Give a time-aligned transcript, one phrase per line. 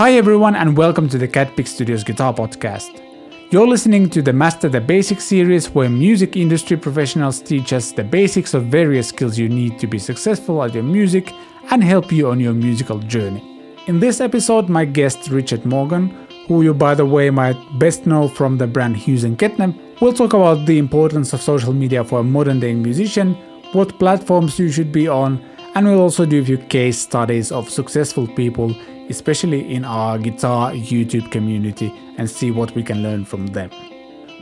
[0.00, 3.02] Hi, everyone, and welcome to the Cat Pick Studios Guitar Podcast.
[3.50, 8.02] You're listening to the Master the Basics series, where music industry professionals teach us the
[8.02, 11.34] basics of various skills you need to be successful at your music
[11.70, 13.44] and help you on your musical journey.
[13.88, 16.08] In this episode, my guest Richard Morgan,
[16.48, 20.14] who you by the way might best know from the brand Hughes and Kettner, will
[20.14, 23.34] talk about the importance of social media for a modern day musician,
[23.72, 25.44] what platforms you should be on,
[25.74, 28.74] and we'll also do a few case studies of successful people,
[29.08, 33.70] especially in our guitar YouTube community, and see what we can learn from them.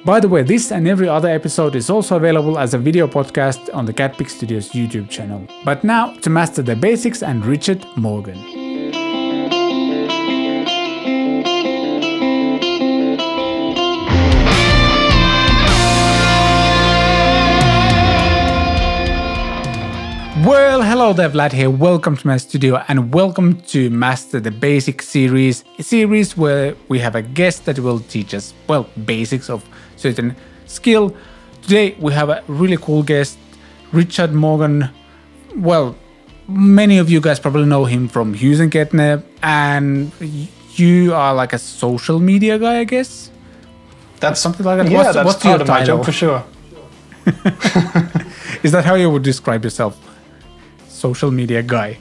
[0.05, 3.75] By the way, this and every other episode is also available as a video podcast
[3.75, 5.47] on the Cat Pick Studios YouTube channel.
[5.65, 8.58] But now to master the basics and Richard Morgan.
[20.49, 21.69] Well, hello there, Vlad here.
[21.69, 26.99] Welcome to my studio and welcome to Master the Basics series, a series where we
[27.01, 29.63] have a guest that will teach us, well, basics of
[29.97, 31.15] certain skill.
[31.61, 33.39] Today we have a really cool guest,
[33.93, 34.89] Richard Morgan.
[35.55, 35.95] Well,
[36.49, 40.11] many of you guys probably know him from Hughes and Kettner, and
[40.77, 43.31] you are like a social media guy, I guess.
[44.19, 44.91] That's something like that.
[44.91, 46.43] Yeah, what's, that's what's part your of my job for sure.
[48.63, 50.09] Is that how you would describe yourself?
[50.99, 51.97] Social media guy.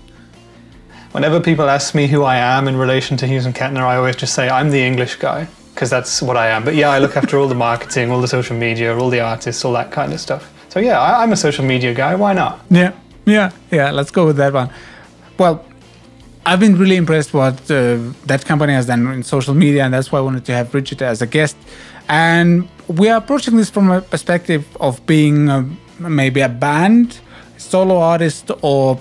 [1.11, 4.15] Whenever people ask me who I am in relation to Hughes and Kettner, I always
[4.15, 6.63] just say I'm the English guy because that's what I am.
[6.65, 9.63] But yeah, I look after all the marketing, all the social media, all the artists,
[9.63, 10.51] all that kind of stuff.
[10.69, 12.15] So yeah, I, I'm a social media guy.
[12.15, 12.59] Why not?
[12.71, 12.93] Yeah,
[13.25, 13.91] yeah, yeah.
[13.91, 14.71] Let's go with that one.
[15.37, 15.63] Well,
[16.43, 20.11] I've been really impressed what uh, that company has done in social media, and that's
[20.11, 21.55] why I wanted to have Richard as a guest.
[22.09, 25.65] And we are approaching this from a perspective of being uh,
[25.99, 27.19] maybe a band,
[27.57, 28.99] solo artist, or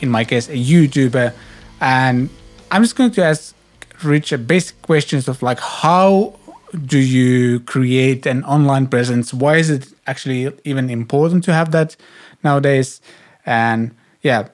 [0.00, 1.32] in my case, a YouTuber.
[1.80, 2.28] And
[2.70, 3.54] I'm just going to ask
[4.02, 6.38] Richard basic questions of like how
[6.84, 9.32] do you create an online presence?
[9.32, 11.96] Why is it actually even important to have that
[12.44, 13.00] nowadays?
[13.46, 14.48] And yeah,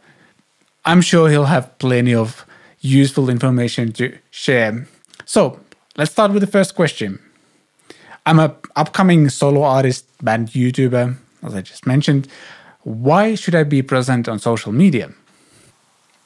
[0.84, 2.46] I'm sure he'll have plenty of
[2.80, 4.86] useful information to share.
[5.24, 5.58] So
[5.96, 7.18] let's start with the first question.
[8.26, 12.28] I'm a upcoming solo artist, band YouTuber, as I just mentioned.
[12.84, 15.10] Why should I be present on social media?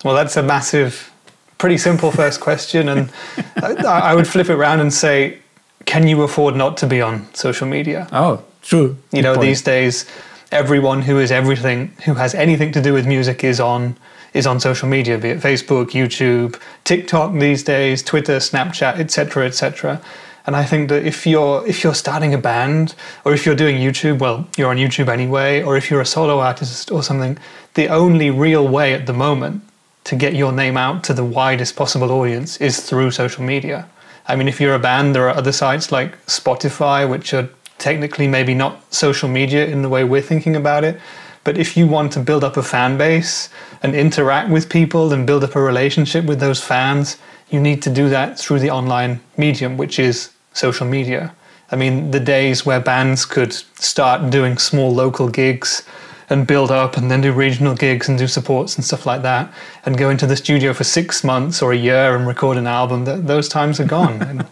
[0.04, 1.10] Well, that's a massive,
[1.56, 3.10] pretty simple first question, and
[3.56, 5.38] I, I would flip it around and say,
[5.86, 8.08] can you afford not to be on social media?
[8.12, 8.96] Oh, true.
[9.12, 10.04] You know, these days,
[10.52, 13.96] everyone who is everything, who has anything to do with music, is on
[14.34, 20.02] is on social media, be it Facebook, YouTube, TikTok these days, Twitter, Snapchat, etc., etc.
[20.48, 22.94] And I think that if you're if you're starting a band
[23.26, 26.38] or if you're doing YouTube, well, you're on YouTube anyway, or if you're a solo
[26.38, 27.36] artist or something,
[27.74, 29.62] the only real way at the moment
[30.04, 33.86] to get your name out to the widest possible audience is through social media.
[34.26, 38.26] I mean, if you're a band, there are other sites like Spotify, which are technically
[38.26, 40.98] maybe not social media in the way we're thinking about it.
[41.44, 43.50] But if you want to build up a fan base
[43.82, 47.18] and interact with people and build up a relationship with those fans,
[47.50, 51.34] you need to do that through the online medium, which is social media.
[51.70, 55.82] I mean, the days where bands could start doing small local gigs
[56.30, 59.50] and build up and then do regional gigs and do supports and stuff like that
[59.84, 63.04] and go into the studio for six months or a year and record an album,
[63.04, 64.20] th- those times are gone.
[64.30, 64.46] and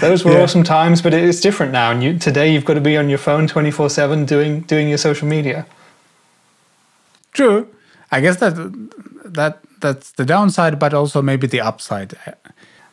[0.00, 0.42] those were Yeah.
[0.42, 1.90] awesome times, but it's different now.
[1.92, 4.98] And you, today you've got to be on your phone 24 7 doing, doing your
[4.98, 5.66] social media.
[7.32, 7.68] True.
[8.10, 8.54] I guess that
[9.24, 12.14] that that's the downside, but also maybe the upside.
[12.26, 12.32] Eh,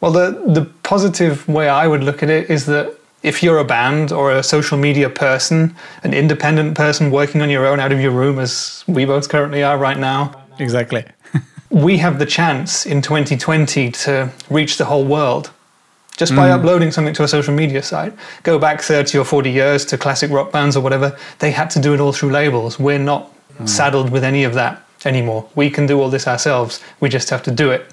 [0.03, 3.64] Well, the, the positive way I would look at it is that if you're a
[3.64, 8.02] band or a social media person, an independent person working on your own out of
[8.02, 11.06] your room, as we both currently are right now, Exactly.
[11.69, 15.52] we have the chance in 2020 to reach the whole world
[16.18, 16.59] just by mm.
[16.59, 18.14] uploading something to a social media site.
[18.44, 21.80] Go back 30 or 40 years to classic rock bands or whatever, they had to
[21.80, 22.78] do it all through labels.
[22.78, 23.70] We're not mm.
[23.70, 25.50] saddled with any of that anymore.
[25.56, 27.90] We can do all this ourselves, we just have to do it.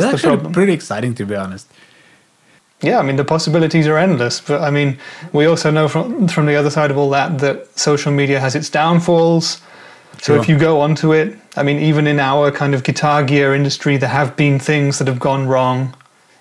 [0.00, 0.52] That's, the actually problem.
[0.52, 1.66] pretty exciting, to be honest.
[2.80, 4.98] Yeah, I mean the possibilities are endless, but I mean
[5.32, 8.54] we also know from from the other side of all that that social media has
[8.54, 9.60] its downfalls.
[10.18, 10.36] So Sure.
[10.42, 13.96] if you go onto it, I mean even in our kind of guitar gear industry,
[13.98, 15.94] there have been things that have gone wrong,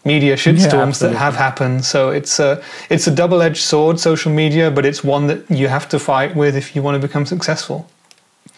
[0.04, 1.86] media shitstorms that have happened.
[1.86, 2.60] So it's a
[2.90, 6.36] it's a double edged sword, social media, but it's one that you have to fight
[6.36, 7.86] with if you want to become successful.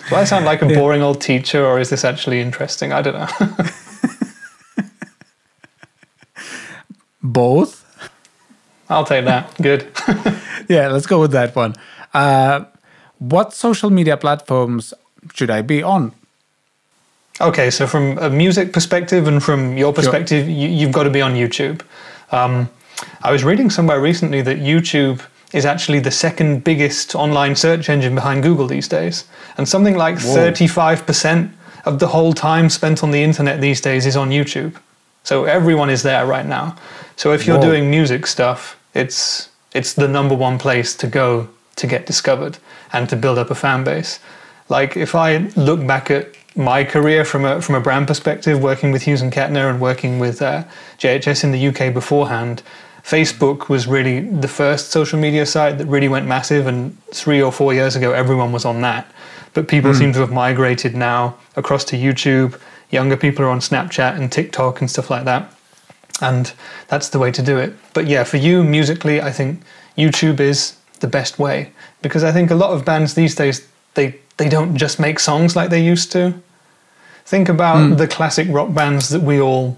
[0.10, 0.80] Do I sound like a Yeah.
[0.80, 2.94] boring old teacher, or is this actually interesting?
[2.94, 3.28] I don't know.
[7.24, 7.80] Both.
[8.90, 9.54] I'll take that.
[9.62, 9.88] Good.
[10.70, 11.76] Yeah, let's go with that one.
[12.14, 12.64] Uh,
[13.20, 14.94] what social media platforms
[15.34, 16.14] should I be on?
[17.42, 21.22] Okay, so from a music perspective and from your perspective, you, you've got to be
[21.22, 21.82] on YouTube.
[22.32, 22.70] Um,
[23.22, 25.22] I was reading somewhere recently that YouTube
[25.52, 29.26] is actually the second biggest online search engine behind Google these days.
[29.58, 30.52] And something like Whoa.
[30.52, 31.52] 35%
[31.86, 34.76] of the whole time spent on the internet these days is on YouTube.
[35.24, 36.76] So everyone is there right now.
[37.16, 37.70] So if you're Whoa.
[37.70, 42.58] doing music stuff, it's it's the number one place to go to get discovered
[42.92, 44.20] and to build up a fan base.
[44.70, 48.92] Like if I look back at my career from a from a brand perspective, working
[48.92, 50.64] with Hughes and Kettner and working with uh,
[51.00, 52.62] JHS in the UK beforehand,
[53.04, 56.68] Facebook was really the first social media site that really went massive.
[56.68, 59.12] And three or four years ago, everyone was on that.
[59.54, 62.60] But people seem to have migrated now across to YouTube.
[62.90, 65.54] Younger people are on Snapchat and TikTok and stuff like that.
[66.22, 66.54] And
[66.88, 67.74] that's the way to do it.
[67.94, 69.62] But yeah, for you musically, I think
[69.98, 71.72] YouTube is the best way
[72.02, 75.56] because I think a lot of bands these days they they don't just make songs
[75.56, 76.34] like they used to.
[77.26, 77.96] Think about hmm.
[77.96, 79.78] the classic rock bands that we all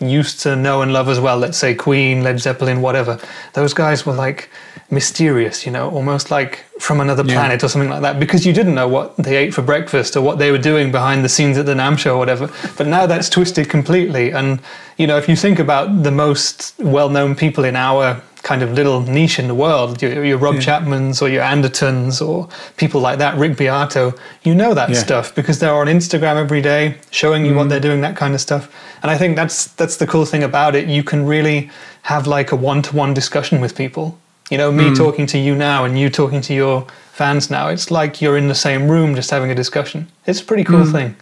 [0.00, 1.38] used to know and love as well.
[1.38, 3.18] Let's say Queen, Led Zeppelin, whatever.
[3.54, 4.50] Those guys were like
[4.92, 7.34] mysterious, you know, almost like from another Yeah.
[7.34, 10.20] planet or something like that, because you didn't know what they ate for breakfast or
[10.20, 12.50] what they were doing behind the scenes at the NAMM show or whatever.
[12.76, 14.32] But now that's twisted completely.
[14.32, 14.60] And,
[14.98, 18.72] you know, if you think about the most well known people in our kind of
[18.72, 23.18] little niche in the world, your, your Rob Chapmans or your Andertons or people like
[23.18, 24.12] that, Rick Beato,
[24.42, 24.98] you know that Yeah.
[24.98, 27.70] stuff because they're on Instagram every day showing you what mm.
[27.70, 28.68] they're doing, that kind of stuff.
[29.02, 30.86] And I think that's that's the cool thing about it.
[30.88, 31.70] You can really
[32.02, 34.18] have like a one-to-one discussion with people.
[34.52, 34.94] You know, me hmm.
[34.94, 37.68] talking to you now and you talking to your fans now.
[37.68, 40.08] It's like you're in the same room just having a discussion.
[40.26, 40.92] It's a pretty cool hmm.
[40.92, 41.16] thing.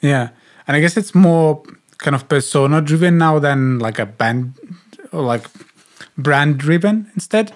[0.00, 0.30] Yeah,
[0.66, 1.62] and I guess it's more
[1.98, 4.54] kind of persona driven now than like a band
[5.12, 5.44] or like
[6.16, 7.52] brand driven instead.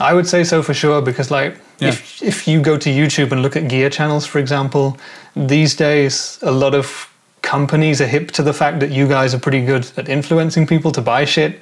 [0.00, 1.90] I would say so for sure because like Yeah.
[1.90, 4.98] if if you go to YouTube and look at gear channels for example,
[5.36, 7.08] these days a lot of
[7.42, 10.90] companies are hip to the fact that you guys are pretty good at influencing people
[10.92, 11.60] to buy shit.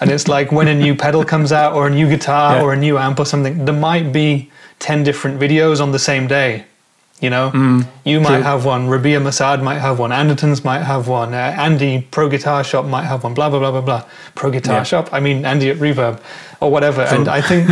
[0.00, 2.62] And it's like when a new pedal comes out or a new guitar Yeah.
[2.62, 6.26] or a new amp or something, there might be 10 different videos on the same
[6.26, 6.64] day.
[7.20, 8.42] You know, you might true.
[8.44, 12.64] have one, Rabea Massaad might have one, Andertons might have one, uh, Andy Pro Guitar
[12.64, 14.04] Shop might have one, blah, blah, blah, blah, blah.
[14.34, 14.82] Pro Guitar Yeah.
[14.84, 16.18] Shop, I mean, Andy at Reverb
[16.60, 17.02] or whatever.
[17.02, 17.68] And I think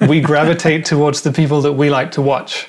[0.08, 2.68] we gravitate towards the people that we like to watch,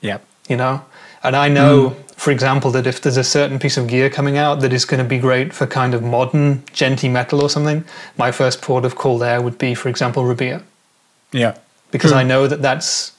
[0.00, 0.18] Yeah.
[0.48, 0.82] you know?
[1.22, 4.60] And I know, for example, that if there's a certain piece of gear coming out
[4.60, 7.82] that is going to be great for kind of modern, djenty metal or something,
[8.18, 10.62] my first port of call there would be, for example, Rabea
[11.32, 11.56] Yeah.
[11.90, 12.12] because.
[12.12, 13.12] I know that that's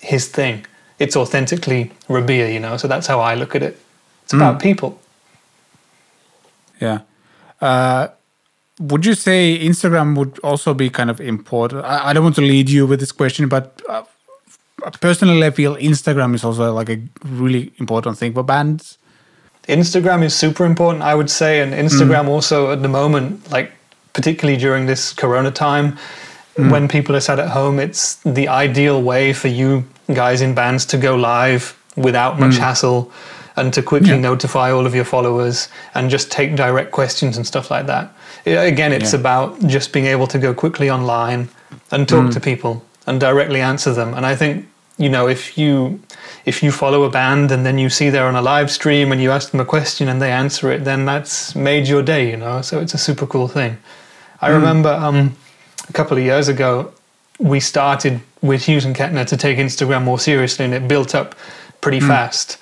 [0.00, 0.64] his thing.
[0.98, 2.78] It's authentically Rabea, you know.
[2.78, 3.78] So that's how I look at it.
[4.24, 4.98] It's about people.
[6.80, 7.00] Yeah.
[7.60, 8.08] Uh,
[8.80, 11.84] would you say Instagram would also be kind of important?
[11.84, 14.04] I, I don't want to lead you with this question, but uh,
[15.00, 18.98] personally, I feel Instagram is also like a really important thing for bands.
[19.68, 22.28] Instagram is super important, I would say, and Instagram mm.
[22.28, 23.72] also at the moment, like
[24.12, 25.98] particularly during this Corona time,
[26.56, 26.70] mm.
[26.70, 29.84] when people are sat at home, it's the ideal way for you
[30.14, 32.58] guys in bands to go live without much mm.
[32.58, 33.10] hassle
[33.56, 34.20] and to quickly Yeah.
[34.30, 38.12] notify all of your followers and just take direct questions and stuff like that.
[38.44, 39.20] Again, it's Yeah.
[39.20, 41.48] about just being able to go quickly online
[41.90, 44.14] and talk to people and directly answer them.
[44.14, 44.66] And I think
[44.98, 46.00] you know if you
[46.44, 49.20] if you follow a band and then you see they're on a live stream and
[49.20, 52.30] you ask them a question and they answer it, then that's made your day.
[52.30, 53.78] You know, so it's a super cool thing.
[54.40, 55.34] I remember um,
[55.88, 56.92] a couple of years ago
[57.38, 61.34] we started with Hughes and Kettner to take Instagram more seriously, and it built up
[61.80, 62.58] pretty fast.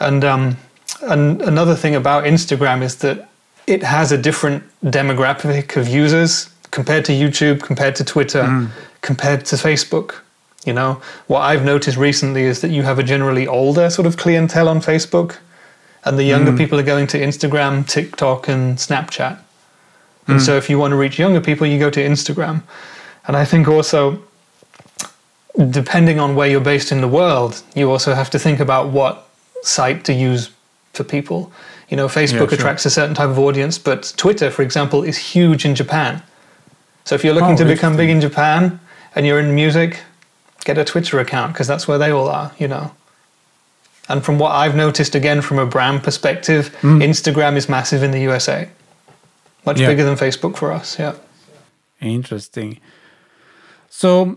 [0.00, 0.56] And um,
[1.02, 3.28] and another thing about Instagram is that
[3.66, 8.70] it has a different demographic of users compared to YouTube, compared to Twitter, mm.
[9.00, 10.20] compared to Facebook.
[10.64, 14.16] You know, what I've noticed recently is that you have a generally older sort of
[14.16, 15.38] clientele on Facebook,
[16.04, 16.56] and the younger mm.
[16.56, 19.40] people are going to Instagram, TikTok, and Snapchat.
[20.28, 20.46] And mm.
[20.46, 22.62] so, if you want to reach younger people, you go to Instagram.
[23.26, 24.22] And I think also,
[25.80, 29.28] depending on where you're based in the world, you also have to think about what
[29.62, 30.50] site to use
[30.92, 31.50] for people.
[31.88, 32.58] You know, Facebook sure.
[32.58, 36.22] attracts a certain type of audience, but Twitter, for example, is huge in Japan.
[37.08, 38.78] So if you're looking Oh, to become big in Japan
[39.14, 40.00] and you're in music,
[40.66, 42.90] get a Twitter account because that's where they all are, you know.
[44.10, 48.20] And from what I've noticed, again, from a brand perspective, Instagram is massive in the
[48.20, 48.68] USA.
[49.64, 49.86] Much Yeah.
[49.86, 51.14] bigger than Facebook for us, yeah.
[52.02, 52.78] Interesting.
[53.88, 54.36] So,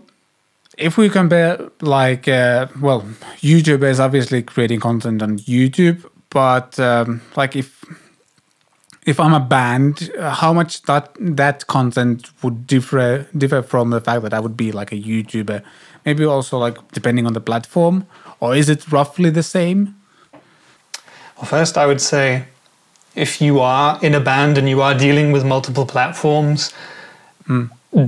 [0.78, 3.02] if we compare, like, uh, well,
[3.42, 7.84] YouTube is obviously creating content on YouTube, but um, like if
[9.04, 14.22] if I'm a band, how much that that content would differ differ from the fact
[14.22, 15.62] that I would be like a YouTuber?
[16.04, 18.06] Maybe also like depending on the platform,
[18.40, 19.94] or is it roughly the same?
[21.36, 22.44] Well, first, I would say
[23.14, 26.72] if you are in a band and you are dealing with multiple platforms,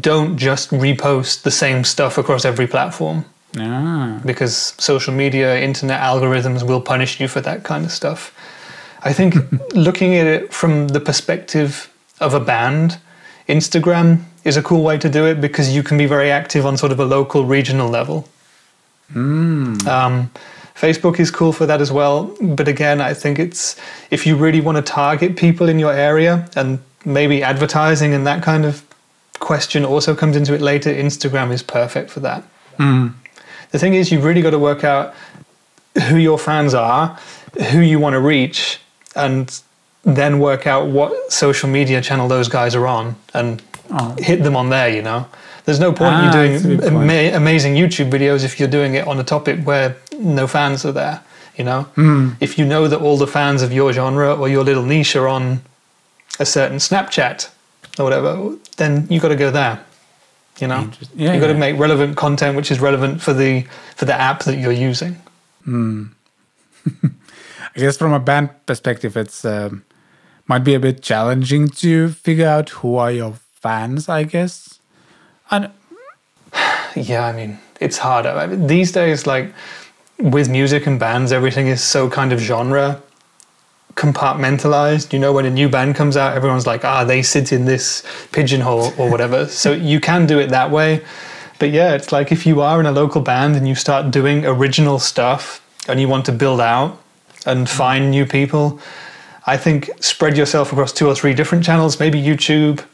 [0.01, 3.25] don't just repost the same stuff across every platform
[3.59, 4.19] Ah.
[4.25, 8.33] because social media, internet algorithms will punish you for that kind of stuff.
[9.05, 9.35] I think
[9.75, 12.99] looking at it from the perspective of a band,
[13.49, 16.77] Instagram is a cool way to do it because you can be very active on
[16.77, 18.29] sort of a local, regional level.
[19.87, 20.31] Um,
[20.75, 23.77] Facebook is cool for that as well, but again, I think it's
[24.11, 28.43] if you really want to target people in your area and maybe advertising and that
[28.43, 28.83] kind of
[29.39, 30.93] question also comes into it later.
[30.93, 32.43] Instagram is perfect for that.
[33.71, 35.15] The thing is, you've really got to work out
[36.09, 37.19] who your fans are,
[37.71, 38.81] who you want to reach,
[39.15, 39.61] and
[40.05, 44.15] then work out what social media channel those guys are on and Oh.
[44.19, 45.27] hit them on there, you know.
[45.67, 47.11] There's no point Ah, you doing good point.
[47.11, 50.93] ama- amazing YouTube videos if you're doing it on a topic where no fans are
[50.93, 51.21] there,
[51.57, 51.83] you know.
[51.95, 52.31] Hmm.
[52.41, 55.29] If you know that all the fans of your genre or your little niche are
[55.29, 55.61] on
[56.41, 57.49] a certain Snapchat
[57.99, 59.81] or whatever, then you got to go there.
[60.61, 61.59] You know, yeah, you got to yeah.
[61.59, 63.65] make relevant content which is relevant for the
[63.97, 65.17] for the app that you're using.
[67.77, 69.85] I guess from a band perspective, it's um,
[70.47, 74.09] might be a bit challenging to figure out who are your fans.
[74.09, 74.79] I guess.
[75.51, 75.71] And
[76.95, 79.53] Yeah, I mean, it's harder I mean, these days, like
[80.19, 83.03] with music and bands, everything is so kind of genre
[83.95, 85.13] compartmentalized.
[85.13, 88.05] You know, when a new band comes out, everyone's like, ah, they sit in this
[88.33, 89.47] pigeonhole or whatever.
[89.63, 91.05] so you can do it that way.
[91.59, 94.45] But yeah, it's like if you are in a local band and you start doing
[94.45, 97.01] original stuff and you want to build out
[97.47, 98.81] and find new people,
[99.47, 102.85] I think spread yourself across two or three different channels, maybe YouTube,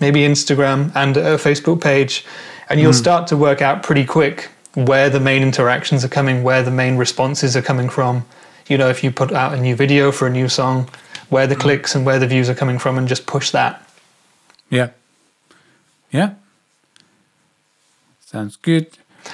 [0.00, 2.24] maybe Instagram and a Facebook page,
[2.68, 6.62] and you'll start to work out pretty quick where the main interactions are coming, where
[6.62, 8.24] the main responses are coming from.
[8.66, 10.88] You know, if you put out a new video for a new song,
[11.28, 13.80] where the clicks and where the views are coming from, and just push that.
[14.70, 14.88] yeah,
[16.10, 16.34] yeah,
[18.24, 18.86] sounds good.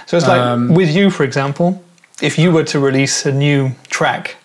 [0.06, 1.82] So it's like Um, with you, for example,
[2.20, 4.36] if you were to release a new track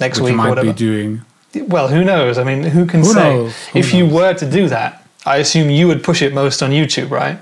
[0.00, 1.22] next Which you week or might be whatever, doing.
[1.68, 2.38] well, who knows?
[2.38, 3.20] I mean, who can Who say?
[3.36, 3.54] knows?
[3.68, 6.70] Who if you were to do that, I assume you would push it most on
[6.70, 7.38] YouTube, right?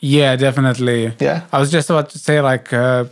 [0.00, 1.14] Yeah, definitely.
[1.20, 1.46] Yeah.
[1.52, 3.04] I was just about to say, like, uh,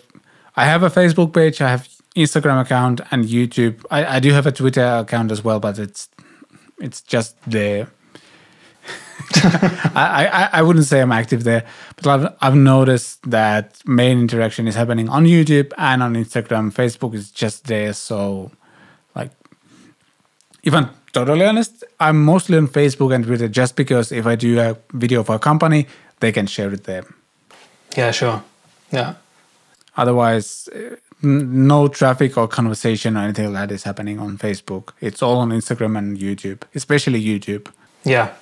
[0.56, 3.84] I have a Facebook page, I have Instagram account, and YouTube.
[3.90, 6.08] I, I do have a Twitter account as well, but it's
[6.80, 7.88] it's just there.
[9.94, 11.64] I, I I wouldn't say I'm active there,
[11.96, 16.72] but I've I've noticed that main interaction is happening on YouTube and on Instagram.
[16.72, 18.50] Facebook is just there, so
[19.14, 19.30] like,
[20.62, 24.58] if I'm totally honest, I'm mostly on Facebook and Twitter just because if I do
[24.58, 25.86] a video for a company,
[26.20, 27.04] they can share it there.
[27.96, 28.42] Yeah, sure.
[28.90, 29.14] Yeah.
[29.96, 34.92] Otherwise, uh, no traffic or conversation or anything like that is happening on Facebook.
[35.00, 37.68] It's all on Instagram and YouTube, especially YouTube.
[38.04, 38.32] Yeah.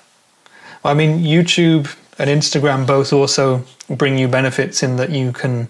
[0.83, 5.69] I mean, YouTube and Instagram both also bring you benefits in that you can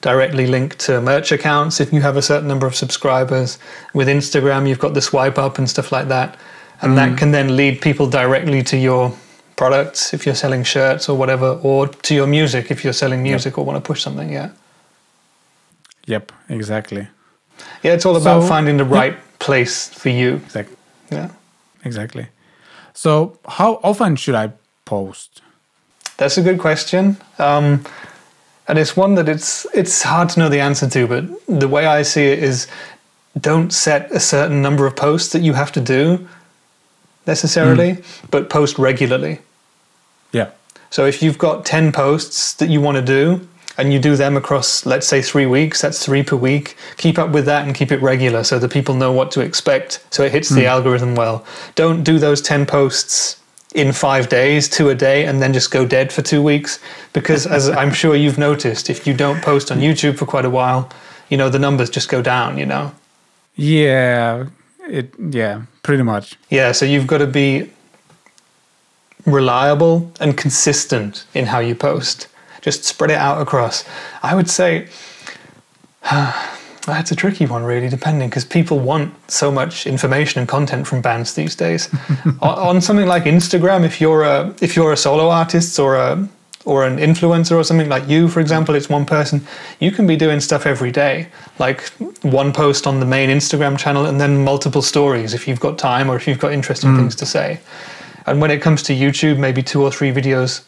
[0.00, 3.58] directly link to merch accounts if you have a certain number of subscribers.
[3.94, 6.38] With Instagram, you've got the swipe up and stuff like that.
[6.82, 7.18] And that mm.
[7.18, 9.14] can then lead people directly to your
[9.56, 13.58] products if you're selling shirts or whatever, or to your music if you're selling music
[13.58, 14.32] or want to push something.
[14.32, 14.50] Yeah.
[16.06, 17.08] Yep, exactly.
[17.82, 20.36] Yeah, it's all about So- finding the right place for you.
[20.46, 20.76] Exactly.
[21.10, 21.28] Yeah.
[21.84, 22.26] Exactly.
[22.94, 24.52] So, how often should I
[24.84, 25.42] post?
[26.16, 27.84] That's a good question, um,
[28.68, 31.06] and it's one that it's it's hard to know the answer to.
[31.06, 31.24] But
[31.60, 32.66] the way I see it is,
[33.40, 36.28] don't set a certain number of posts that you have to do
[37.26, 39.38] necessarily, but post regularly.
[40.32, 40.50] Yeah.
[40.90, 43.48] So if you've got ten posts that you want to do,
[43.80, 46.76] and you do them across, let's say, three weeks, that's three per week.
[46.96, 50.04] Keep up with that and keep it regular so that people know what to expect.
[50.10, 50.66] So it hits the hmm.
[50.66, 51.44] algorithm well.
[51.74, 53.40] Don't do those 10 posts
[53.74, 56.78] in five days, two a day, and then just go dead for two weeks.
[57.12, 60.50] Because as I'm sure you've noticed, if you don't post on YouTube for quite a
[60.50, 60.90] while,
[61.28, 62.92] you know, the numbers just go down, you know?
[63.56, 64.46] Yeah.
[64.88, 65.14] It.
[65.18, 65.62] Yeah.
[65.82, 66.36] Pretty much.
[66.50, 67.70] Yeah, so you've got to be
[69.26, 72.26] reliable and consistent in how you post.
[72.60, 73.84] Just spread it out across.
[74.22, 74.88] I would say
[76.86, 81.00] that's a tricky one, really, depending because people want so much information and content from
[81.02, 81.88] bands these days.
[82.40, 86.28] on, on something like Instagram, if you're a if you're a solo artist or a
[86.66, 89.40] or an influencer or something like you, for example, it's one person.
[89.78, 91.88] You can be doing stuff every day, like
[92.22, 96.10] one post on the main Instagram channel and then multiple stories if you've got time
[96.10, 96.96] or if you've got interesting mm.
[96.96, 97.60] things to say.
[98.26, 100.62] And when it comes to YouTube, maybe two or three videos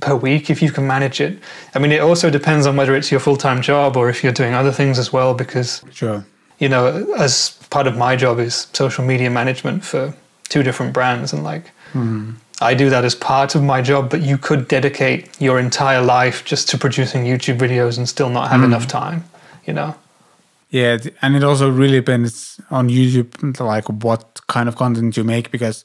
[0.00, 1.38] per week if you can manage it.
[1.74, 4.32] I mean, it also depends on whether it's your full time job or if you're
[4.32, 6.24] doing other things as well, because Sure.
[6.58, 10.14] you know, as part of my job is social media management for
[10.48, 12.32] two different brands, and like mm-hmm.
[12.60, 16.44] I do that as part of my job, but you could dedicate your entire life
[16.44, 18.64] just to producing YouTube videos and still not have mm.
[18.64, 19.24] enough time,
[19.66, 19.94] you know.
[20.68, 25.50] Yeah, and it also really depends on YouTube, like what kind of content you make,
[25.50, 25.84] because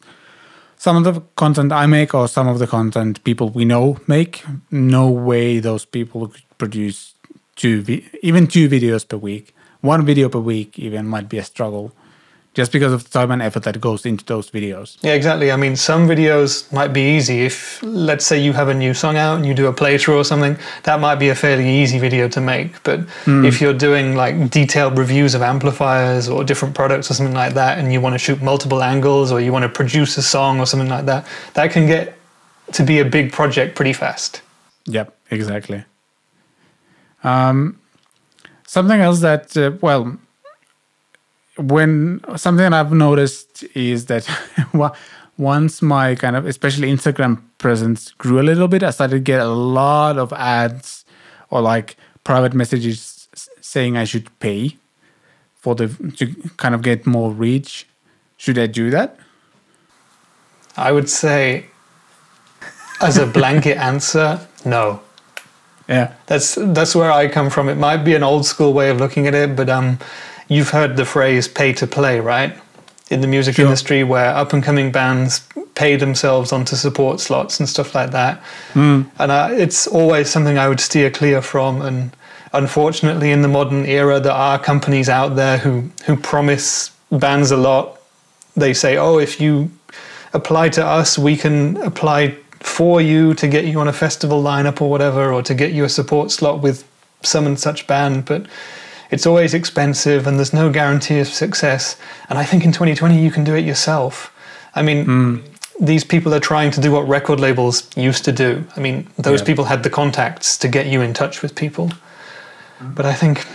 [0.77, 4.43] some of the content I make or some of the content people we know make,
[4.71, 7.15] no way those people could produce
[7.55, 7.83] two,
[8.21, 9.55] even two videos per week.
[9.81, 11.91] One video per week even might be a struggle,
[12.55, 14.97] just because of the time and effort that goes into those videos.
[15.01, 15.51] Yeah, exactly.
[15.51, 17.41] I mean, some videos might be easy.
[17.41, 20.23] If, let's say, you have a new song out and you do a playthrough or
[20.23, 22.81] something, that might be a fairly easy video to make.
[22.83, 27.53] But if you're doing like detailed reviews of amplifiers or different products or something like
[27.55, 30.59] that, and you want to shoot multiple angles or you want to produce a song
[30.61, 32.17] or something like that, that can get
[32.71, 34.41] to be a big project pretty fast.
[34.85, 35.83] Yep, exactly.
[37.23, 37.79] Um,
[38.65, 40.17] something else that, uh, well,
[41.57, 44.27] when something I've noticed is that
[45.37, 49.39] once my kind of, especially Instagram presence grew a little bit, I started to get
[49.39, 51.05] a lot of ads
[51.49, 53.27] or like private messages
[53.61, 54.77] saying I should pay
[55.55, 57.87] for the to kind of get more reach.
[58.37, 59.17] Should I do that?
[60.77, 61.67] I would say,
[63.01, 64.99] as a blanket answer, no.
[65.87, 66.13] Yeah.
[66.25, 67.69] That's that's where I come from.
[67.69, 69.99] It might be an old school way of looking at it, but um,
[70.47, 72.55] you've heard the phrase "pay to play," right?
[73.09, 73.65] In the music Sure.
[73.65, 75.41] industry, where up and coming bands
[75.75, 78.41] pay themselves onto support slots and stuff like that,
[78.73, 79.03] hmm.
[79.19, 81.81] and I, it's always something I would steer clear from.
[81.81, 82.11] And
[82.53, 87.57] unfortunately, in the modern era, there are companies out there who who promise bands a
[87.57, 87.99] lot.
[88.55, 89.69] They say, "Oh, if you
[90.33, 94.81] apply to us, we can apply for you to get you on a festival lineup
[94.81, 96.83] or whatever, or to get you a support slot with
[97.21, 98.25] some and such band.
[98.25, 98.45] But
[99.15, 101.95] it's always expensive and there's no guarantee of success.
[102.29, 104.13] And I think in 2020 you can do it yourself.
[104.75, 105.37] I mean, hmm.
[105.79, 108.65] these people are trying to do what record labels used to do.
[108.75, 109.45] I mean, those Yeah.
[109.45, 111.87] people had the contacts to get you in touch with people.
[112.79, 112.93] Hmm.
[112.93, 113.45] But I think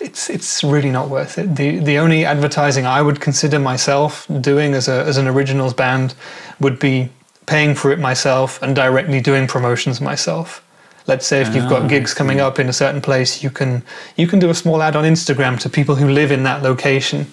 [0.00, 1.56] it's it's really not worth it.
[1.56, 6.14] The the only advertising I would consider myself doing as a as an originals band
[6.60, 7.08] would be
[7.46, 10.60] paying for it myself and directly doing promotions myself.
[11.06, 13.82] Let's say if you've Ah, got gigs coming up in a certain place, you can
[14.16, 17.26] you can do a small ad on Instagram to people who live in that location.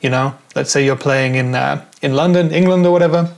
[0.00, 3.32] You know, let's say you're playing in uh, in London, England, or whatever,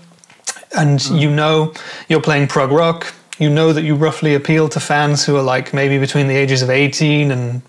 [0.77, 1.72] and you know
[2.09, 3.14] you're playing prog rock.
[3.38, 6.62] You know that you roughly appeal to fans who are like maybe between the ages
[6.62, 7.62] of 18 and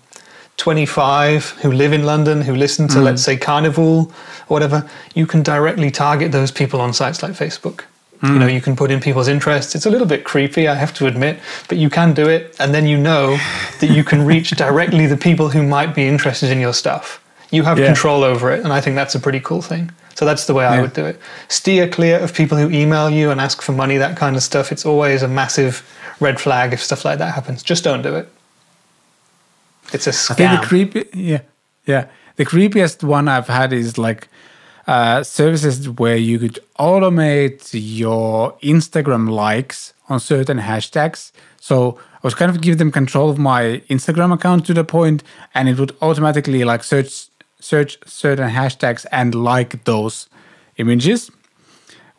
[0.56, 4.10] 25 who live in London, who listen to, let's say, Carnival
[4.48, 7.84] or whatever, you can directly target those people on sites like Facebook.
[8.22, 8.54] You know, hmm.
[8.54, 9.76] you can put in people's interests.
[9.76, 12.56] It's a little bit creepy, I have to admit, but you can do it.
[12.58, 13.38] And then you know
[13.80, 17.22] that you can reach directly the people who might be interested in your stuff.
[17.50, 17.86] You have Yeah.
[17.86, 18.64] control over it.
[18.64, 19.90] And I think that's a pretty cool thing.
[20.16, 21.20] So that's the way I would do it.
[21.46, 24.72] Steer clear of people who email you and ask for money, that kind of stuff.
[24.72, 25.84] It's always a massive
[26.18, 27.62] red flag if stuff like that happens.
[27.62, 28.28] Just don't do it.
[29.92, 31.42] It's a I think the creepy, yeah,
[31.86, 32.06] yeah.
[32.34, 34.28] The creepiest one I've had is like
[34.88, 41.30] uh, services where you could automate your Instagram likes on certain hashtags.
[41.60, 45.22] So I was kind of give them control of my Instagram account to the point,
[45.54, 47.28] and it would automatically like search
[47.60, 50.28] search certain hashtags and like those
[50.78, 51.30] images,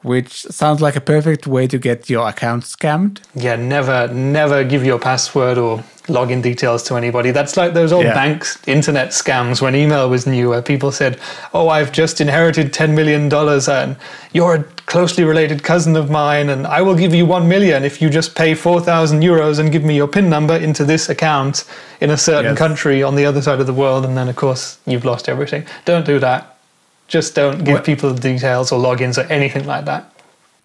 [0.03, 3.21] which sounds like a perfect way to get your account scammed.
[3.33, 7.31] Yeah, never, never give your password or login details to anybody.
[7.31, 8.13] That's like those old Yeah.
[8.13, 11.17] banks internet scams when email was new, where people said,
[11.53, 13.95] "Oh, I've just inherited ten million dollars, and
[14.33, 18.01] you're a closely related cousin of mine, and I will give you one million if
[18.01, 21.63] you just pay four thousand euros and give me your PIN number into this account
[22.01, 22.57] in a certain Yes.
[22.57, 25.63] country on the other side of the world." And then, of course, you've lost everything.
[25.85, 26.55] Don't do that.
[27.07, 30.03] Just don't give What- people details or logins or anything like that.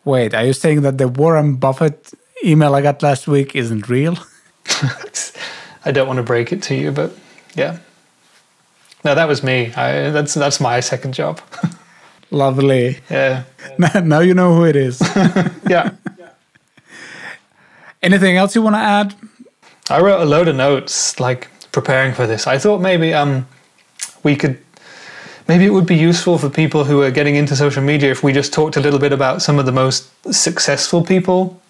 [0.05, 2.11] Wait, are you saying that the Warren Buffett
[2.45, 4.19] email I got last week isn't real?
[5.85, 7.13] I don't want to break it to you, but
[7.55, 7.79] yeah.
[9.05, 9.73] No, that was me.
[9.75, 11.41] I, that's that's my second job.
[12.31, 12.99] Lovely.
[13.11, 13.45] yeah,
[14.03, 15.01] now you know who it is.
[15.69, 15.91] yeah.
[18.03, 19.15] Anything else you want to add?
[19.91, 22.47] I wrote a load of notes like preparing for this.
[22.47, 23.47] I thought maybe um
[24.23, 24.59] we could
[25.49, 28.33] maybe it would be useful for people who are getting into social media if we
[28.33, 31.61] just talked a little bit about some of the most successful people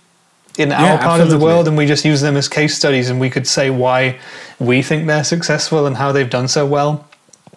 [0.58, 3.10] in our Yeah, part of the world and we just use them as case studies
[3.10, 4.18] and we could say why
[4.58, 7.06] we think they're successful and how they've done so well.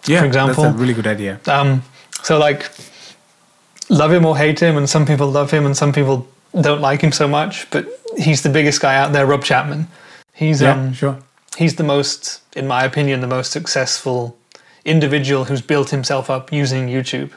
[0.06, 0.64] Yeah, For example.
[0.64, 1.40] that's a really good idea.
[1.46, 1.82] Um,
[2.22, 2.70] so like,
[3.88, 6.26] love him or hate him, and some people love him and some people
[6.60, 7.68] don't like him so much.
[7.70, 9.88] But he's the biggest guy out there, Rob Chapman.
[10.34, 11.18] He's Yeah, um, sure.
[11.56, 14.36] he's the most, in my opinion, the most successful
[14.84, 17.30] individual who's built himself up using YouTube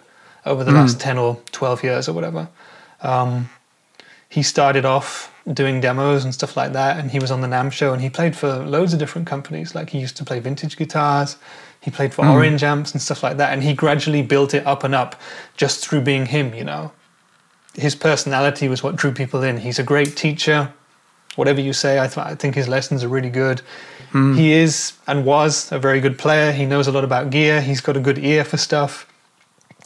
[0.45, 2.47] over the last 10 or 12 years or whatever.
[3.01, 3.49] Um,
[4.31, 7.69] he started off doing demos and stuff like that, and he was on the NAMM
[7.69, 9.75] show and he played for loads of different companies.
[9.75, 11.35] Like he used to play vintage guitars,
[11.81, 12.31] he played for hmm.
[12.31, 15.19] Orange amps and stuff like that, and he gradually built it up and up
[15.57, 16.93] just through being him, you know.
[17.75, 19.57] His personality was what drew people in.
[19.57, 20.71] He's a great teacher.
[21.35, 23.59] Whatever you say, I, th- I think his lessons are really good.
[24.11, 24.35] Hmm.
[24.35, 26.53] He is and was a very good player.
[26.53, 27.61] He knows a lot about gear.
[27.61, 29.05] He's got a good ear for stuff.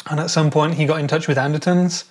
[0.07, 2.03] And at some point, he got in touch with Andertons,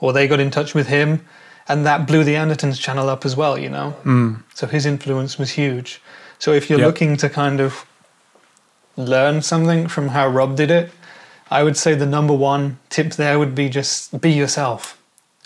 [0.00, 1.24] or they got in touch with him,
[1.70, 3.90] and that blew the Andertons channel up as well, you know?
[4.02, 4.34] Hmm.
[4.54, 6.02] So his influence was huge.
[6.40, 6.86] So if you're Yep.
[6.86, 7.86] looking to kind of
[8.96, 10.90] learn something from how Rob did it,
[11.50, 14.96] I would say the number one tip there would be just be yourself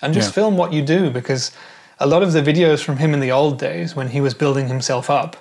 [0.02, 0.32] and just Yeah.
[0.42, 1.50] film what you do because
[2.00, 4.68] a lot of the videos from him in the old days when he was building
[4.68, 5.36] himself up,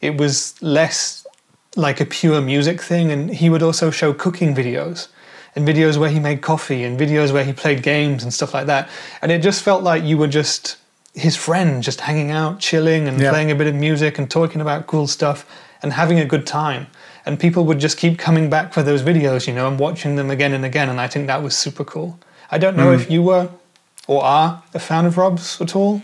[0.00, 1.26] it was less
[1.76, 5.08] like a pure music thing and he would also show cooking videos
[5.56, 8.66] and videos where he made coffee and videos where he played games and stuff like
[8.66, 8.88] that
[9.22, 10.76] and it just felt like you were just
[11.14, 13.30] his friend just hanging out chilling and Yeah.
[13.30, 15.44] playing a bit of music and talking about cool stuff
[15.82, 16.86] and having a good time
[17.26, 20.30] and people would just keep coming back for those videos you know and watching them
[20.30, 22.18] again and again and i think that was super cool
[22.50, 23.10] i don't know if mm.
[23.10, 23.48] you were
[24.06, 26.02] or are a fan of rob's at all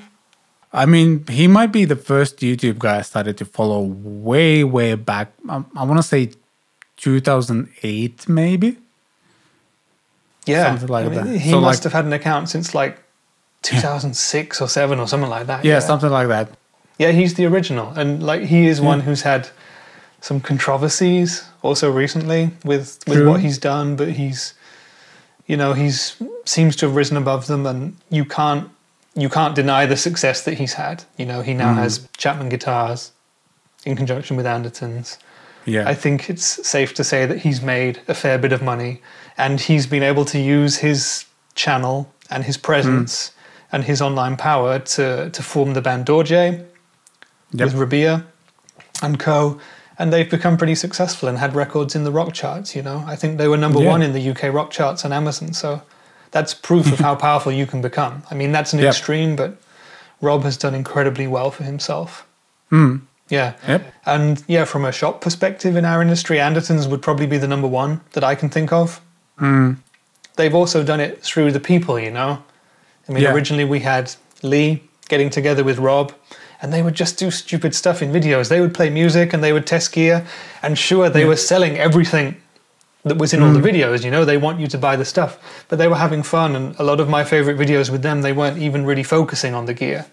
[0.72, 4.94] I mean, he might be the first YouTube guy I started to follow way, way
[4.94, 5.32] back.
[5.48, 6.32] Um, I, I want to say
[6.98, 8.76] 2008, maybe.
[10.46, 11.38] Yeah Something like I mean, that.
[11.38, 13.02] he So, must like- have had an account since like
[13.62, 16.48] 2006 or 7 or something like that Yeah, something like that.
[16.98, 19.48] Yeah, he's the original, and like he is one who's had
[20.20, 23.28] some controversies also recently with with True.
[23.28, 24.54] what he's done, but he's
[25.46, 28.70] you know he's seems to have risen above them, and you can't
[29.14, 31.04] you can't deny the success that he's had.
[31.18, 31.76] You know, he now mm.
[31.76, 33.12] has Chapman guitars
[33.84, 35.18] in conjunction with Andertons.
[35.66, 35.88] Yeah.
[35.88, 39.02] I think it's safe to say that he's made a fair bit of money
[39.36, 41.24] and he's been able to use his
[41.54, 43.32] channel and his presence
[43.72, 46.64] and his online power to, to form the band Dorje
[47.52, 47.64] Yep.
[47.64, 48.24] with Rabea
[49.02, 49.60] and co.
[49.98, 53.02] And they've become pretty successful and had records in the rock charts, you know.
[53.06, 53.90] I think they were number Yeah.
[53.90, 55.52] one in the UK rock charts on Amazon.
[55.54, 55.80] So
[56.32, 58.22] that's proof of how powerful you can become.
[58.30, 58.88] I mean, that's an Yep.
[58.88, 59.56] extreme, but
[60.20, 62.26] Rob has done incredibly well for himself.
[62.70, 63.02] Mm.
[63.28, 63.54] Yeah.
[63.66, 63.92] Yep.
[64.06, 67.66] And yeah, from a shop perspective in our industry, Andertons would probably be the number
[67.68, 69.00] one that I can think of.
[69.40, 69.78] Mm.
[70.36, 72.42] They've also done it through the people, you know.
[73.08, 73.32] I mean, Yeah.
[73.32, 74.12] originally we had
[74.42, 76.12] Lee getting together with Rob,
[76.62, 78.48] and they would just do stupid stuff in videos.
[78.48, 80.24] They would play music and they would test gear,
[80.62, 82.36] and sure, they were selling everything
[83.04, 83.62] that was in all Mm.
[83.62, 84.04] the videos.
[84.04, 86.56] You know, they want you to buy the stuff, but they were having fun.
[86.56, 89.66] And a lot of my favorite videos with them, they weren't even really focusing on
[89.66, 90.06] the gear.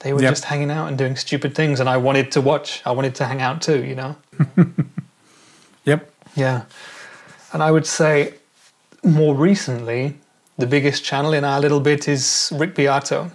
[0.00, 0.32] They were Yep.
[0.32, 2.82] just hanging out and doing stupid things, and I wanted to watch.
[2.84, 3.84] I wanted to hang out too.
[3.84, 4.16] You know.
[5.84, 6.10] Yep.
[6.34, 6.62] Yeah.
[7.52, 8.34] And I would say
[9.02, 10.18] more recently,
[10.56, 13.30] the biggest channel in our little bit is Rick Beato.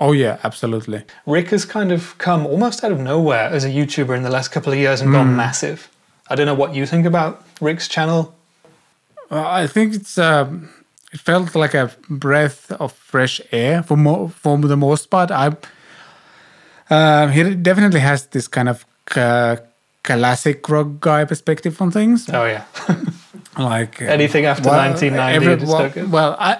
[0.00, 1.04] Oh, yeah, absolutely.
[1.26, 4.48] Rick has kind of come almost out of nowhere as a YouTuber in the last
[4.50, 5.88] couple of years and gone massive.
[6.28, 8.34] I don't know what you think about Rick's channel.
[9.30, 10.68] Uh, I think it's um,
[11.14, 15.30] it felt like a breath of fresh air for mo- for the most part.
[15.30, 15.56] I
[16.90, 18.84] uh, he definitely has this kind of
[20.02, 22.28] classic rock guy perspective on things.
[22.32, 22.64] Oh, yeah.
[23.56, 26.58] Like uh, Anything after 1990 every- well, well, I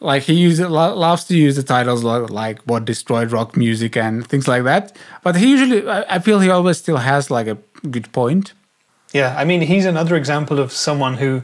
[0.00, 3.96] like he uses lo- loves to use the titles like, like what destroyed rock music
[3.96, 4.96] and things like that.
[5.24, 7.58] But he usually, I, I feel he always still has like a
[7.90, 8.52] good point.
[9.12, 11.42] Yeah, I mean, he's another example of someone who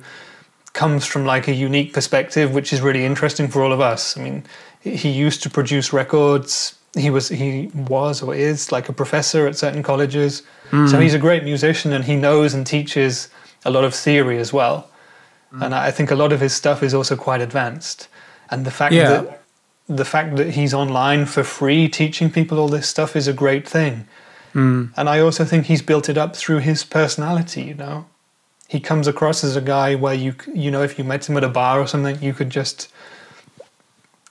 [0.74, 4.18] comes from like a unique perspective, which is really interesting for all of us.
[4.18, 4.44] I mean,
[4.80, 6.74] he used to produce records.
[6.96, 10.42] He was, he was or is like a professor at certain colleges.
[10.70, 10.86] Hmm.
[10.86, 13.28] So he's a great musician and he knows and teaches
[13.64, 14.90] a lot of theory as well.
[15.50, 15.62] Hmm.
[15.62, 18.08] And I think a lot of his stuff is also quite advanced.
[18.50, 19.08] And the fact Yeah.
[19.10, 19.40] that
[19.86, 23.68] the fact that he's online for free teaching people all this stuff is a great
[23.68, 24.06] thing.
[24.54, 24.86] Hmm.
[24.96, 28.06] And I also think he's built it up through his personality, you know.
[28.74, 31.44] He comes across as a guy where you you know if you met him at
[31.44, 32.88] a bar or something, you could just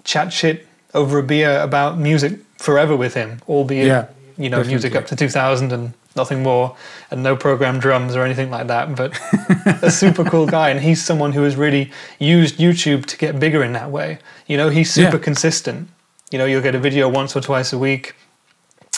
[0.04, 4.96] chat shit over a beer about music forever with him, albeit Yeah, you know music
[4.96, 6.76] up to 2000 and nothing more
[7.10, 9.18] and no programmed drums or anything like that, but
[9.82, 13.64] a super cool guy and he's someone who has really used YouTube to get bigger
[13.64, 14.20] in that way.
[14.46, 15.24] You know, he's super Yeah.
[15.24, 15.88] consistent.
[16.32, 18.14] You know, you'll get a video once or twice a week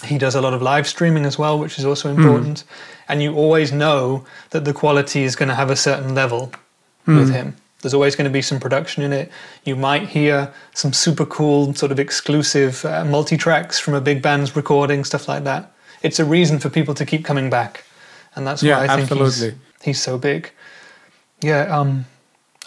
[0.04, 2.64] he does a lot of live streaming as well, which is also important.
[3.08, 6.52] And you always know that the quality is going to have a certain level
[7.08, 7.56] with him.
[7.82, 9.32] There's always going to be some production in it.
[9.64, 14.22] You might hear some super cool, sort of exclusive uh, multi tracks from a big
[14.22, 15.72] band's recording, stuff like that.
[16.02, 17.84] It's a reason for people to keep coming back.
[18.36, 19.52] And that's Yeah, why I think absolutely.
[19.52, 20.52] he's, he's so big.
[21.42, 21.64] Yeah.
[21.80, 22.06] Um,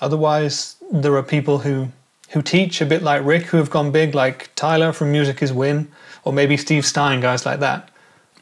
[0.01, 1.89] otherwise, there are people who
[2.31, 5.53] who teach a bit like Rick, who have gone big, like Tyler from Music Is
[5.53, 5.91] Win,
[6.29, 7.89] or maybe Steve Stine, guys like that.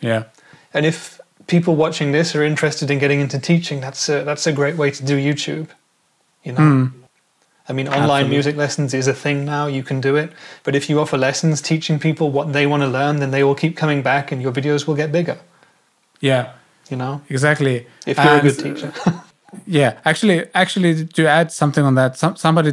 [0.00, 0.24] Yeah.
[0.74, 4.52] And if people watching this are interested in getting into teaching, that's a, that's a
[4.52, 5.68] great way to do YouTube.
[6.42, 6.92] You know, Mm.
[7.68, 8.30] I mean, online Absolutely.
[8.36, 9.66] music lessons is a thing now.
[9.66, 10.30] You can do it,
[10.64, 13.56] but if you offer lessons teaching people what they want to learn, then they will
[13.56, 15.38] keep coming back, and your videos will get bigger.
[16.20, 16.52] Yeah.
[16.90, 17.86] You know, Exactly.
[18.06, 18.92] if you're a good teacher.
[19.66, 22.72] Yeah, actually, actually, to add something on that, some, somebody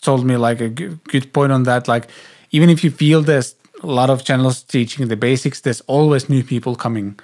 [0.00, 1.86] told me like a good point on that.
[1.86, 2.08] Like,
[2.50, 6.42] even if you feel there's a lot of channels teaching the basics, there's always new
[6.44, 7.18] people coming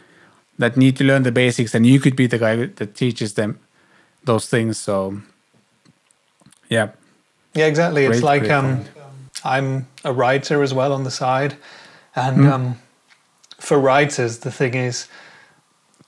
[0.58, 3.58] that need to learn the basics, and you could be the guy that teaches them
[4.24, 4.76] those things.
[4.78, 5.22] So,
[6.68, 6.88] yeah,
[7.54, 8.04] Yeah, exactly.
[8.06, 8.84] it's like um.
[9.44, 11.56] I'm a writer as well on the side,
[12.16, 12.48] and Hmm.
[12.52, 12.76] um,
[13.60, 15.06] for writers, the thing is,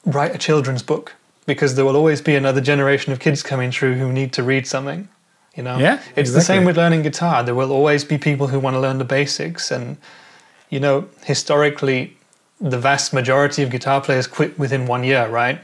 [0.05, 1.15] write a children's book
[1.47, 4.67] because there will always be another generation of kids coming through who need to read
[4.67, 5.09] something.
[5.57, 7.45] You know, Yeah, it's the same with learning guitar.
[7.45, 9.97] There will always be people who want to learn the basics, and
[10.71, 12.17] you know, historically,
[12.61, 15.61] the vast majority of guitar players quit within one year, right?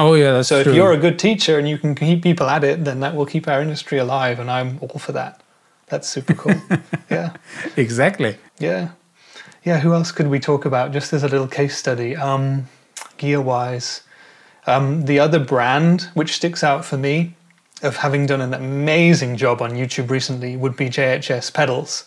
[0.00, 0.70] oh yeah, that's So true.
[0.72, 3.26] if you're a good teacher and you can keep people at it, then that will
[3.26, 5.40] keep our industry alive, and I'm all for that.
[5.88, 6.54] That's super cool.
[7.10, 7.34] yeah,
[7.76, 8.36] exactly.
[8.60, 8.90] yeah,
[9.64, 9.80] yeah.
[9.80, 10.92] Who else could we talk about?
[10.92, 12.68] Just as a little case study, um,
[13.16, 14.02] gear wise,
[14.68, 17.34] um, the other brand which sticks out for me
[17.82, 22.04] of having done an amazing job on YouTube recently would be JHS pedals.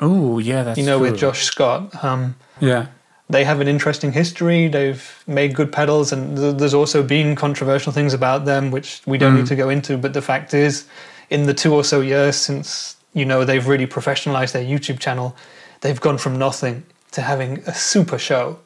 [0.00, 1.10] Oh yeah, that's you know, true.
[1.10, 2.04] with Josh Scott.
[2.04, 2.86] Um, Yeah,
[3.28, 4.68] they have an interesting history.
[4.68, 9.18] They've made good pedals, and th- there's also been controversial things about them, which we
[9.18, 9.96] don't need to go into.
[9.96, 10.84] But the fact is,
[11.30, 15.34] in the two or so years since you know they've really professionalized their YouTube channel,
[15.80, 18.58] they've gone from nothing to having a super show,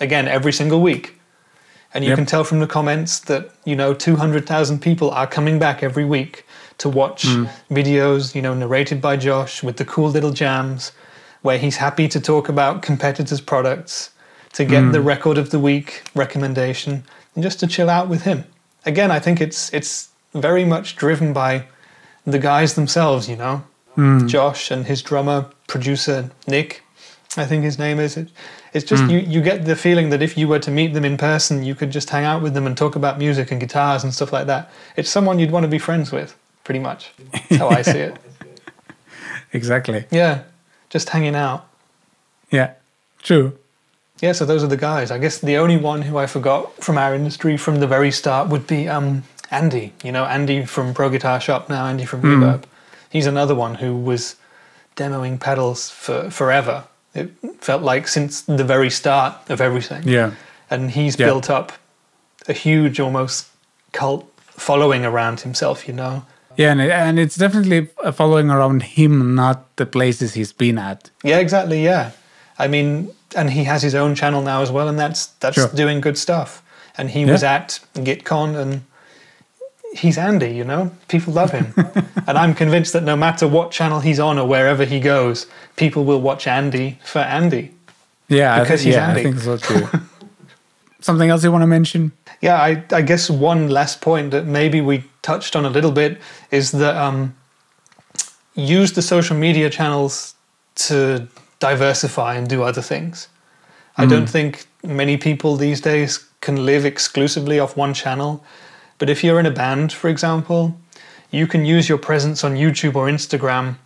[0.00, 1.14] again every single week.
[1.94, 2.16] And you Yep.
[2.18, 6.44] can tell from the comments that you know 200,000 people are coming back every week
[6.78, 7.48] to watch mm.
[7.70, 10.92] videos, you know, narrated by Josh with the cool little jams,
[11.42, 14.10] where he's happy to talk about competitors' products,
[14.52, 14.92] to get mm.
[14.92, 18.44] the record of the week recommendation, and just to chill out with him.
[18.86, 21.66] Again, I think it's it's very much driven by
[22.24, 23.64] the guys themselves, you know,
[23.96, 24.28] mm.
[24.28, 26.82] Josh and his drummer producer Nick,
[27.36, 28.16] I think his name is.
[28.16, 28.28] It,
[28.72, 31.16] it's just you you get the feeling that if you were to meet them in
[31.16, 34.12] person, you could just hang out with them and talk about music and guitars and
[34.12, 34.70] stuff like that.
[34.96, 36.36] It's someone you'd want to be friends with,
[36.68, 37.10] pretty much.
[37.32, 38.14] That's how I see it.
[39.54, 40.04] exactly.
[40.10, 40.42] Yeah,
[40.90, 41.66] just hanging out.
[42.50, 42.74] Yeah,
[43.22, 43.58] true.
[44.20, 45.10] Yeah, so those are the guys.
[45.10, 48.50] I guess the only one who I forgot from our industry from the very start
[48.50, 49.94] would be um, Andy.
[50.04, 52.64] You know, Andy from Pro Guitar Shop now, Andy from Reverb.
[53.08, 54.36] He's another one who was
[54.94, 56.84] demoing pedals for forever.
[57.14, 57.30] It
[57.62, 60.02] felt like since the very start of everything.
[60.06, 60.32] Yeah,
[60.68, 61.28] And he's Yeah.
[61.28, 61.72] built up
[62.46, 63.46] a huge, almost
[63.92, 66.24] cult following around himself, you know?
[66.58, 71.10] Yeah, and, and it's definitely uh, following around him, not the places he's been at.
[71.22, 71.82] Yeah, exactly.
[71.84, 72.10] Yeah,
[72.58, 75.68] I mean, and he has his own channel now as well, and that's that's Sure.
[75.68, 76.62] doing good stuff.
[76.98, 78.80] And he was at GitCon, and
[79.96, 80.50] he's Andy.
[80.50, 81.72] You know, people love him,
[82.26, 86.04] and I'm convinced that no matter what channel he's on or wherever he goes, people
[86.04, 87.70] will watch Andy for Andy.
[88.28, 89.20] Yeah, I Because he's yeah, Andy.
[89.20, 89.86] I think so too.
[91.00, 92.12] Something else you want to mention?
[92.40, 96.20] Yeah, I, I guess one last point that maybe we touched on a little bit
[96.50, 97.36] is that um,
[98.54, 100.34] use the social media channels
[100.74, 101.28] to
[101.60, 103.28] diversify and do other things.
[103.96, 108.44] I don't think many people these days can live exclusively off one channel.
[108.98, 110.76] But if you're in a band, for example,
[111.30, 113.76] you can use your presence on YouTube or Instagram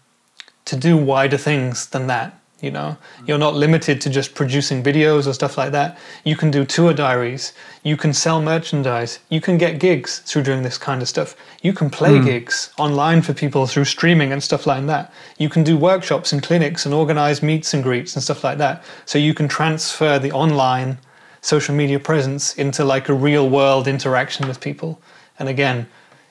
[0.67, 2.39] to do wider things than that.
[2.63, 2.97] You know,
[3.27, 5.99] you're not limited to just producing videos or stuff like that.
[6.25, 7.55] You can do tour diaries.
[7.83, 9.19] You can sell merchandise.
[9.29, 11.35] You can get gigs through doing this kind of stuff.
[11.61, 12.25] You can play hmm.
[12.25, 15.13] gigs online for people through streaming and stuff like that.
[15.39, 18.85] You can do workshops and clinics and organize meets and greets and stuff like that.
[19.07, 20.99] So you can transfer the online
[21.41, 25.01] social media presence into like a real world interaction with people.
[25.37, 25.89] And again,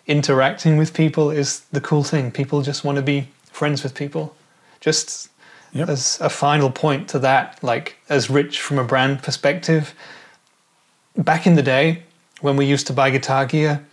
[0.08, 2.32] interacting with people is the cool thing.
[2.32, 4.34] People just want to be friends with people.
[4.80, 5.30] Just
[5.74, 5.90] Yep.
[5.90, 9.94] as a final point to that, like as rich from a brand perspective,
[11.18, 12.04] back in the day
[12.42, 13.86] when we used to buy guitar gear,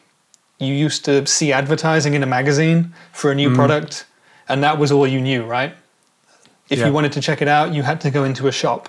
[0.59, 3.57] you used to see advertising in a magazine for a new mm-hmm.
[3.57, 4.07] product,
[4.49, 5.75] and that was all you knew, right?
[6.69, 6.87] If Yeah.
[6.87, 8.89] you wanted to check it out, you had to go into a shop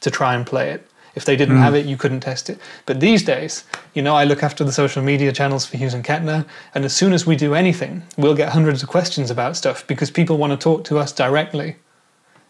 [0.00, 0.89] to try and play it.
[1.14, 1.62] If they didn't hmm.
[1.62, 2.58] have it, you couldn't test it.
[2.86, 6.04] But these days, you know, I look after the social media channels for Hughes and
[6.04, 9.86] Kettner, and as soon as we do anything, we'll get hundreds of questions about stuff
[9.86, 11.76] because people want to talk to us directly.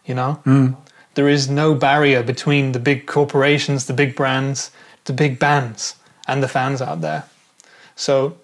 [0.05, 0.67] You know, hmm.
[1.15, 4.71] there is no barrier between the big corporations, the big brands,
[5.05, 5.95] the big bands,
[6.27, 7.23] and the fans out there.
[7.95, 8.37] So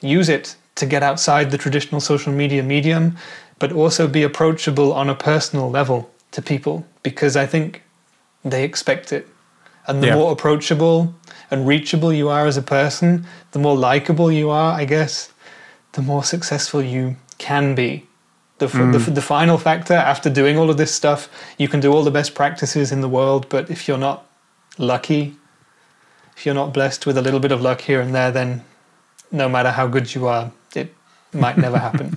[0.00, 3.16] use it to get outside the traditional social media medium,
[3.58, 7.82] but also be approachable on a personal level to people because I think
[8.44, 9.28] they expect it.
[9.86, 10.14] And the Yeah.
[10.16, 11.14] more approachable
[11.50, 15.30] and reachable you are as a person, the more likable you are, I guess,
[15.92, 18.06] the more successful you can be.
[18.58, 18.94] The, f the, mm.
[19.08, 22.10] f- the final factor after doing all of this stuff, you can do all the
[22.10, 24.24] best practices in the world, but if you're not
[24.78, 25.36] lucky,
[26.36, 28.64] if you're not blessed with a little bit of luck here and there, then
[29.30, 30.92] no matter how good you are, it
[31.32, 32.16] might never happen.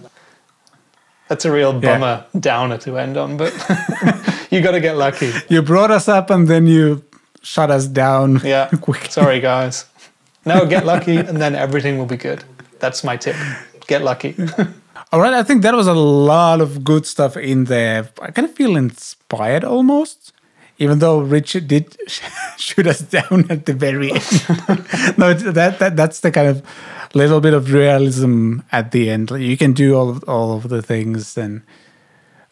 [1.27, 1.79] That's a real Yeah.
[1.99, 3.53] bummer downer to end on, but
[4.51, 5.31] you got to get lucky.
[5.49, 7.03] You brought us up and then you
[7.41, 8.41] shut us down.
[8.43, 8.69] Yeah.
[8.81, 9.11] quick.
[9.11, 9.85] Sorry, guys.
[10.45, 12.43] No, get lucky, and then everything will be good.
[12.79, 13.35] That's my tip.
[13.87, 14.35] Get lucky.
[15.11, 18.09] All right, I think that was a lot of good stuff in there.
[18.21, 20.33] I kind of feel inspired almost,
[20.77, 21.97] even though Richard did
[22.57, 24.23] shoot us down at the very end.
[25.17, 26.63] no, that, that that's the kind of
[27.13, 29.31] little bit of realism at the end.
[29.31, 31.63] You can do all of, all of the things, and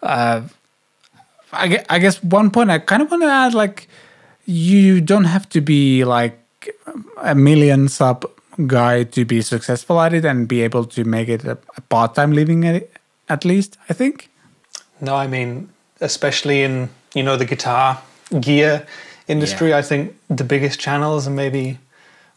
[0.02, 0.42] uh,
[1.52, 3.88] I, gue- I guess one point I kind of want to add, like,
[4.46, 6.40] you don't have to be like
[7.18, 8.26] a million sub
[8.66, 12.32] guy to be successful at it and be able to make it a, a part-time
[12.32, 12.92] living at it,
[13.30, 14.32] at least i think
[15.00, 15.70] No, I mean,
[16.02, 18.02] especially in you know the guitar
[18.40, 18.86] gear
[19.28, 21.80] industry, I think the biggest channels are maybe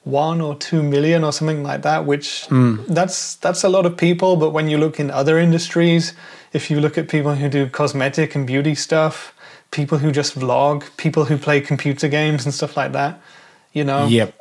[0.04, 2.06] one or two million or something like that.
[2.06, 2.76] Which hmm.
[2.88, 4.36] that's that's a lot of people.
[4.36, 6.14] But when you look in other industries,
[6.52, 9.34] if you look at people who do cosmetic and beauty stuff,
[9.70, 13.20] people who just vlog, people who play computer games and stuff like that,
[13.72, 14.34] you know, yep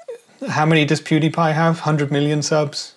[0.47, 1.81] how many does PewDiePie have?
[1.81, 2.95] Hundred million subs.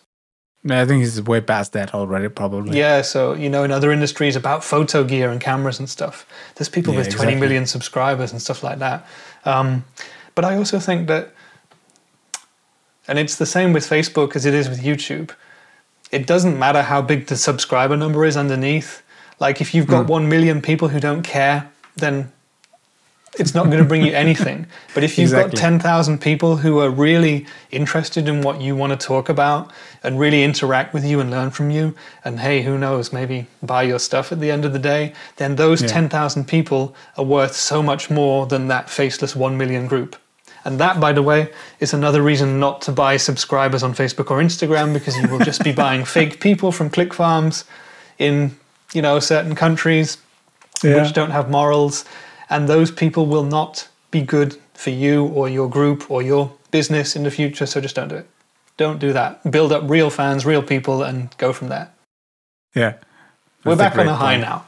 [0.70, 4.36] i think he's way past that already probably Yeah, so you know, in other industries
[4.36, 7.80] about photo gear and cameras and stuff, there's people Yeah, with twenty million exactly.
[7.80, 9.06] subscribers and stuff like that.
[9.44, 9.84] Um,
[10.34, 11.34] but I also think that,
[13.08, 15.30] and it's the same with Facebook as it is with YouTube.
[16.12, 19.02] It doesn't matter how big the subscriber number is underneath.
[19.40, 20.10] Like if you've got mm.
[20.10, 22.30] one million people who don't care, then
[23.38, 24.66] it's not going to bring you anything.
[24.94, 25.52] But if you've Exactly.
[25.52, 29.70] got 10,000 people who are really interested in what you want to talk about
[30.02, 31.94] and really interact with you and learn from you,
[32.26, 35.56] and hey, who knows, maybe buy your stuff at the end of the day, then
[35.56, 35.88] those Yeah.
[35.88, 40.16] 10,000 people are worth so much more than that faceless 1 million group.
[40.64, 44.38] And that, by the way, is another reason not to buy subscribers on Facebook or
[44.40, 47.64] Instagram because you will just be buying fake people from click farms
[48.18, 48.56] in,
[48.94, 50.18] you know, certain countries
[50.82, 51.02] Yeah.
[51.02, 52.04] which don't have morals,
[52.48, 57.16] and those people will not be good for you or your group or your business
[57.16, 57.66] in the future.
[57.66, 58.26] So just don't do it.
[58.76, 59.48] Don't do that.
[59.50, 61.88] Build up real fans, real people, and go from there.
[62.74, 62.94] yeah
[63.64, 64.42] We're back on a high point.
[64.48, 64.64] now.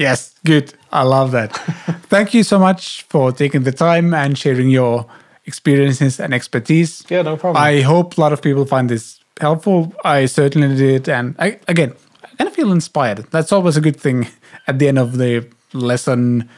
[0.00, 1.52] Yes good i love that
[2.14, 5.04] thank you so much for taking the time and sharing your
[5.46, 7.62] experiences and expertise Yeah, no problem.
[7.62, 9.92] I hope a lot of people find this helpful.
[10.04, 11.08] I certainly did.
[11.08, 13.26] And I, again, I kind of feel inspired.
[13.30, 14.28] That's always a good thing
[14.66, 16.48] at the end of the lesson.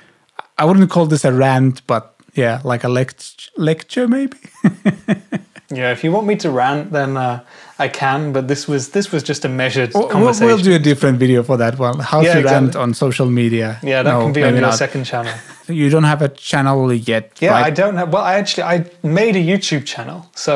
[0.58, 4.36] I wouldn't call this a rant, but yeah, like a lect- lecture maybe.
[5.70, 7.44] yeah, if you want me to rant, then uh,
[7.86, 8.32] I can.
[8.36, 10.46] But this was this was just a measured We'll, conversation.
[10.46, 11.98] we'll do a different video for that one.
[12.12, 13.68] How Yeah, to rant on social media.
[13.82, 14.74] yeah, that No, can be on your not.
[14.84, 15.32] second channel.
[15.82, 18.08] You don't have a channel yet, Yeah, I don't have.
[18.14, 18.76] Well, I actually I
[19.20, 20.52] made a YouTube channel, so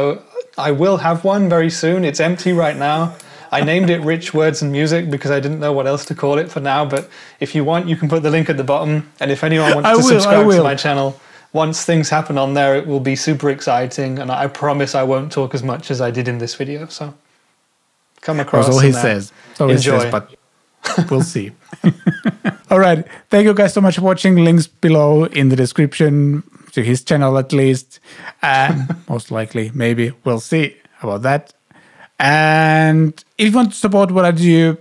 [0.68, 1.98] I will have one very soon.
[2.04, 3.00] It's empty right now.
[3.58, 6.34] I named it Rich Words and Music because I didn't know what else to call
[6.42, 6.84] it for now.
[6.94, 7.02] But
[7.44, 8.92] if you want, you can put the link at the bottom.
[9.20, 11.08] And if anyone wants I to will, subscribe to my channel,
[11.56, 14.18] once things happen on there, it will be super exciting.
[14.18, 16.86] And I promise I won't talk as much as I did in this video.
[16.86, 17.14] So
[18.20, 18.66] come across.
[18.66, 19.32] That's all he uh, says.
[19.58, 20.00] All he enjoy.
[20.00, 21.50] says, but we'll see.
[22.70, 23.04] all right.
[23.30, 24.36] Thank you guys so much for watching.
[24.36, 26.42] Links below in the description
[26.72, 28.00] to his channel at least.
[28.42, 31.54] And most likely, maybe we'll see about that.
[32.18, 34.76] And if you want to support what I do,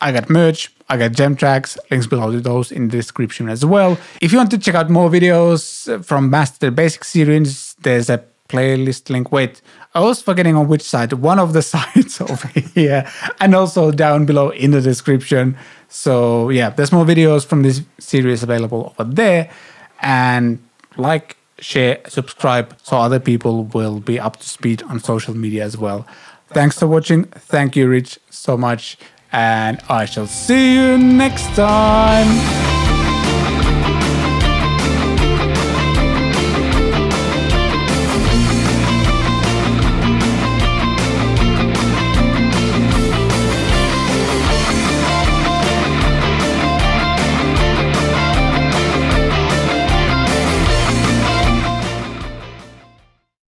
[0.00, 3.64] I got merch, I got jam tracks, links below to those in the description as
[3.64, 3.98] well.
[4.20, 9.08] If you want to check out more videos from Master Basic series, there's a playlist
[9.08, 9.32] link.
[9.32, 9.62] Wait,
[9.94, 11.12] I was forgetting on which side.
[11.14, 15.56] One of the sides over here, and also down below in the description.
[15.88, 19.50] So yeah, there's more videos from this series available over there.
[20.00, 20.58] And
[20.96, 25.78] like, share, subscribe, so other people will be up to speed on social media as
[25.78, 26.06] well.
[26.48, 27.24] Thanks for watching.
[27.24, 28.98] Thank you, Rich, so much.
[29.32, 32.81] And I shall see you next time.